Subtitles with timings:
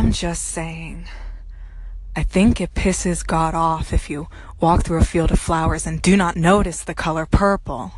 [0.00, 1.04] I'm just saying.
[2.16, 4.28] I think it pisses God off if you
[4.58, 7.92] walk through a field of flowers and do not notice the color purple.